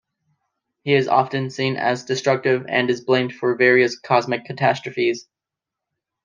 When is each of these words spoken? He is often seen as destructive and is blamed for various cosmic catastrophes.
He 0.83 0.95
is 0.95 1.07
often 1.07 1.51
seen 1.51 1.75
as 1.75 2.05
destructive 2.05 2.65
and 2.67 2.89
is 2.89 3.01
blamed 3.01 3.35
for 3.35 3.53
various 3.53 3.99
cosmic 3.99 4.45
catastrophes. 4.45 5.27